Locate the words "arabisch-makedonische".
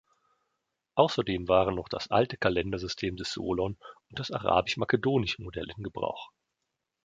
4.31-5.43